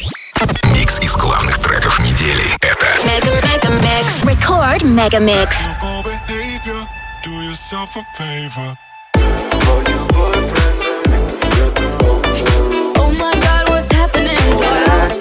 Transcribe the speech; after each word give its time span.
Микс 0.00 0.98
из 1.00 1.14
главных 1.14 1.58
треков 1.58 1.98
недели. 1.98 2.44
Это 2.62 3.30
Мегамикс. 3.30 4.24
Record 4.24 4.82
Мегамикс. 4.82 5.56
Do 7.22 7.30
yourself 7.42 7.96
a 7.96 8.04
favor. 8.16 8.78
Call 9.14 9.82
your 9.90 10.06
boyfriend. 10.08 10.78
Oh 12.96 13.10
my 13.10 13.34
God, 13.42 13.68
what's 13.68 13.92
happening? 13.92 14.38
What 14.56 14.88
I 14.88 15.02
was 15.02 15.18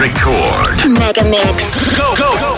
Record. 0.00 0.98
Mega 0.98 1.22
Mix. 1.24 1.74
Go, 1.94 2.14
go, 2.16 2.32
go. 2.38 2.54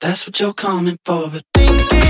That's 0.00 0.26
what 0.26 0.40
you're 0.40 0.52
coming 0.52 0.98
for, 1.04 1.30
but 1.30 1.44
thinking 1.54 2.03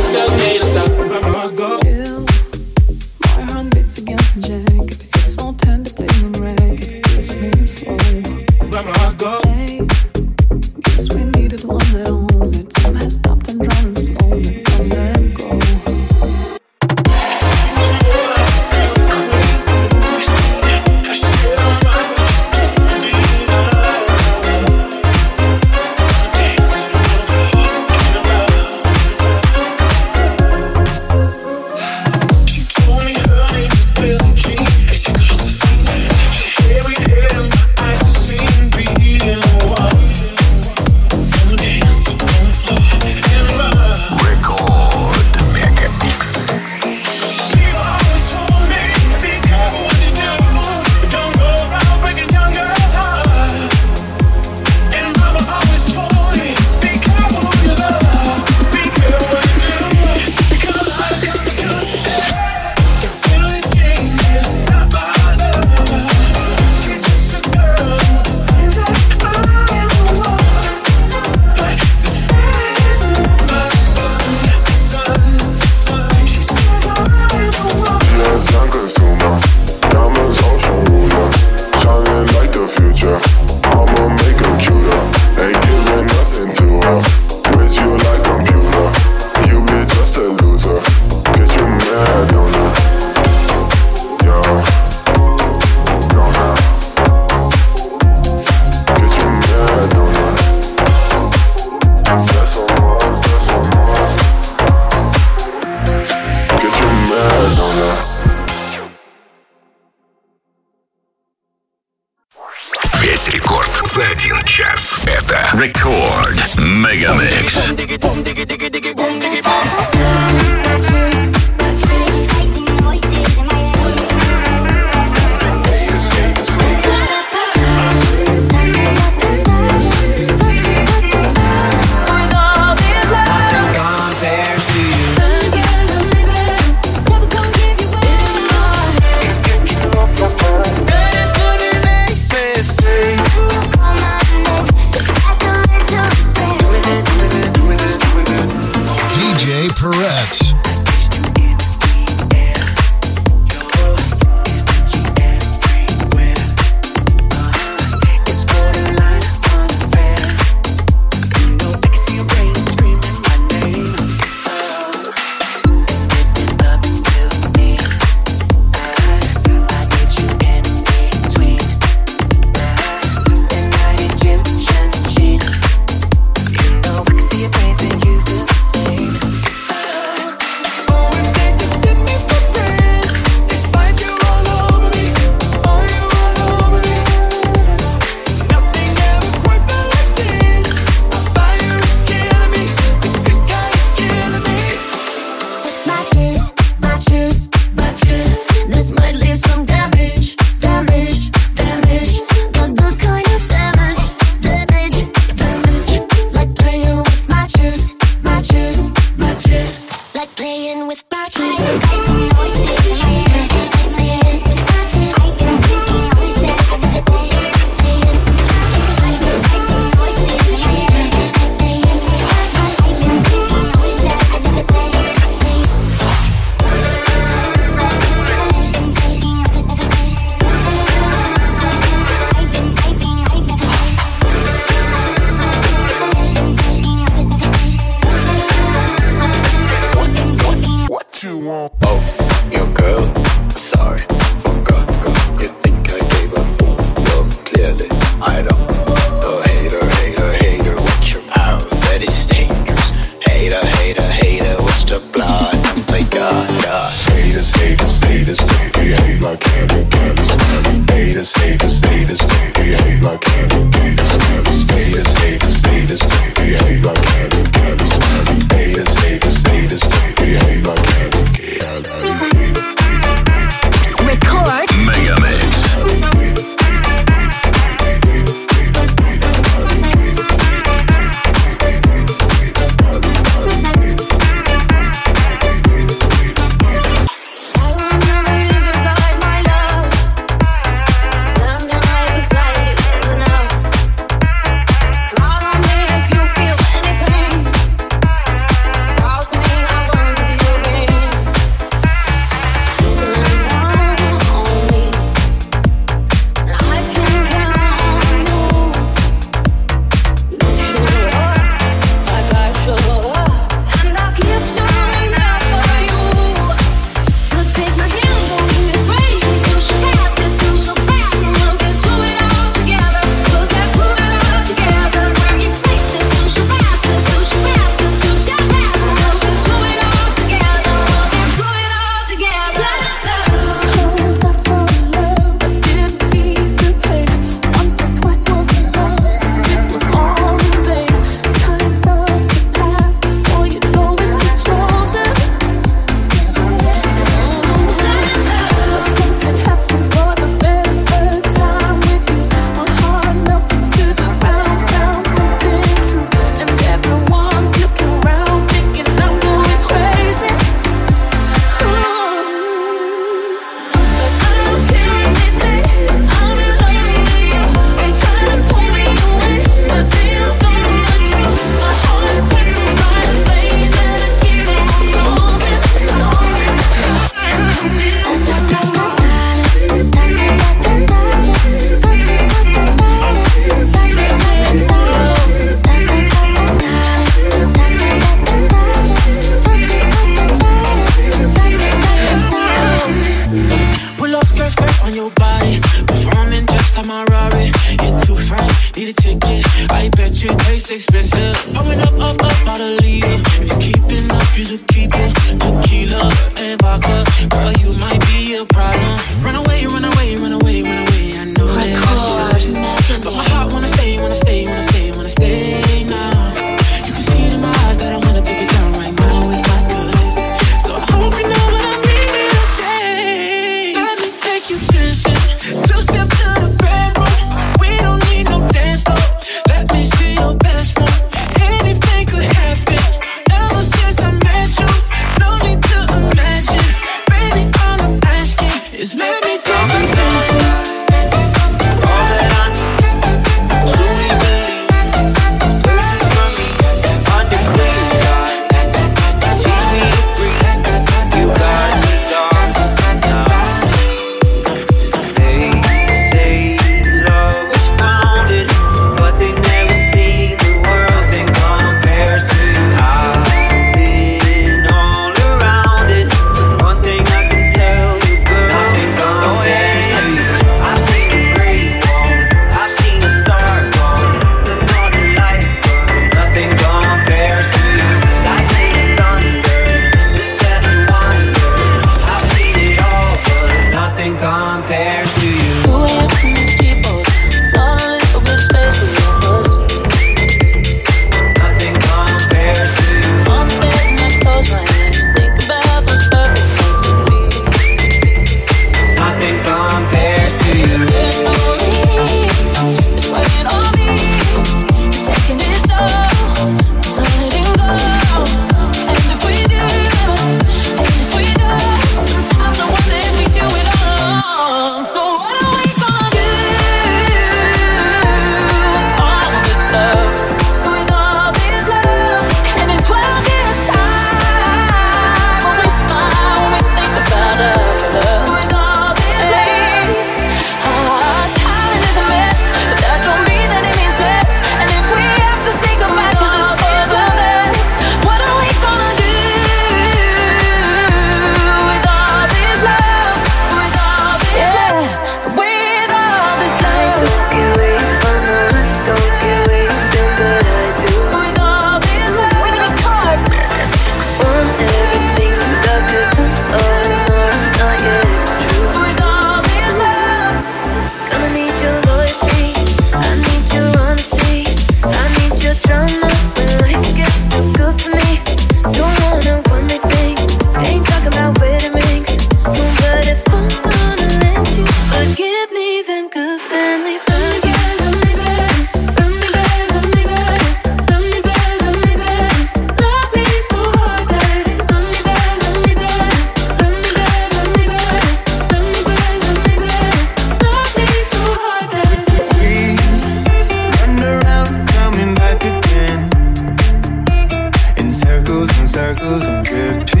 some 599.31 599.43
good 599.43 599.87
people. 599.87 600.00